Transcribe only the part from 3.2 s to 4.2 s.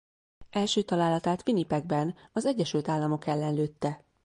ellen lőtte.